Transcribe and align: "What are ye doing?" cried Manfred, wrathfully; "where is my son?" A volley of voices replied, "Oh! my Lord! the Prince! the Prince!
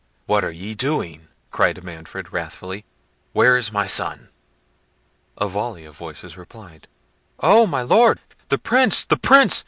"What 0.25 0.43
are 0.43 0.49
ye 0.49 0.73
doing?" 0.73 1.27
cried 1.51 1.83
Manfred, 1.83 2.33
wrathfully; 2.33 2.85
"where 3.33 3.55
is 3.55 3.71
my 3.71 3.85
son?" 3.85 4.29
A 5.37 5.47
volley 5.47 5.85
of 5.85 5.95
voices 5.95 6.37
replied, 6.37 6.87
"Oh! 7.39 7.67
my 7.67 7.83
Lord! 7.83 8.19
the 8.49 8.57
Prince! 8.57 9.05
the 9.05 9.15
Prince! 9.19 9.59